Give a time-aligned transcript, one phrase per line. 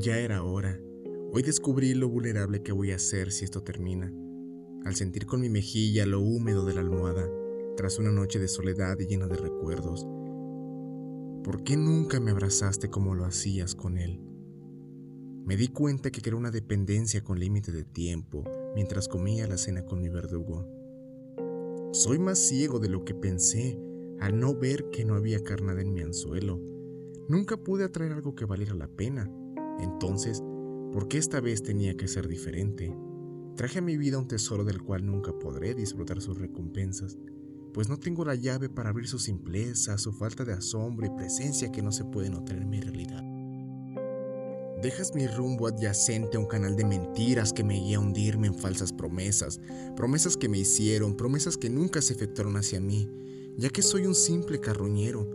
[0.00, 0.80] Ya era hora.
[1.30, 4.10] Hoy descubrí lo vulnerable que voy a ser si esto termina.
[4.86, 7.28] Al sentir con mi mejilla lo húmedo de la almohada,
[7.76, 10.06] tras una noche de soledad y llena de recuerdos.
[11.44, 14.22] ¿Por qué nunca me abrazaste como lo hacías con él?
[15.44, 18.44] Me di cuenta que era una dependencia con límite de tiempo
[18.74, 20.66] mientras comía la cena con mi verdugo.
[21.92, 23.78] Soy más ciego de lo que pensé
[24.18, 26.58] al no ver que no había carnada en mi anzuelo.
[27.28, 29.30] Nunca pude atraer algo que valiera la pena.
[29.82, 30.42] Entonces,
[30.92, 32.94] ¿por qué esta vez tenía que ser diferente?
[33.56, 37.18] Traje a mi vida un tesoro del cual nunca podré disfrutar sus recompensas,
[37.72, 41.70] pues no tengo la llave para abrir su simpleza, su falta de asombro y presencia
[41.70, 43.22] que no se puede notar en mi realidad.
[44.82, 48.54] Dejas mi rumbo adyacente a un canal de mentiras que me guía a hundirme en
[48.54, 49.60] falsas promesas,
[49.94, 53.06] promesas que me hicieron, promesas que nunca se efectuaron hacia mí,
[53.58, 55.28] ya que soy un simple carroñero.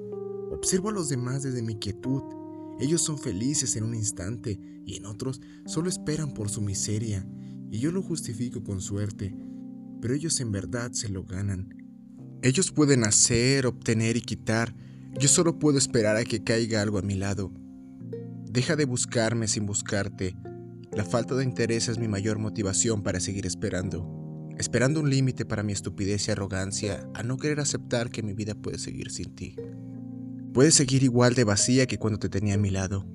[0.52, 2.23] Observo a los demás desde mi quietud.
[2.80, 7.26] Ellos son felices en un instante y en otros solo esperan por su miseria,
[7.72, 9.36] y yo lo justifico con suerte,
[10.02, 11.70] pero ellos en verdad se lo ganan.
[12.42, 14.76] Ellos pueden hacer, obtener y quitar,
[15.20, 17.52] yo solo puedo esperar a que caiga algo a mi lado.
[18.52, 20.36] Deja de buscarme sin buscarte.
[20.92, 24.50] La falta de interés es mi mayor motivación para seguir esperando.
[24.58, 28.56] Esperando un límite para mi estupidez y arrogancia a no querer aceptar que mi vida
[28.56, 29.56] puede seguir sin ti.
[30.56, 33.06] Puede seguir igual de vacía que cuando te tenía a mi lado.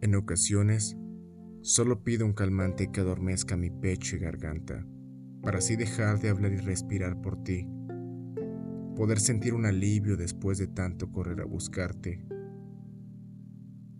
[0.00, 0.96] En ocasiones,
[1.60, 4.86] solo pido un calmante que adormezca mi pecho y garganta,
[5.42, 7.66] para así dejar de hablar y respirar por ti.
[8.94, 12.24] Poder sentir un alivio después de tanto correr a buscarte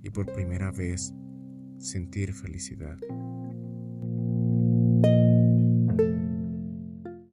[0.04, 1.12] y por primera vez
[1.78, 2.96] sentir felicidad.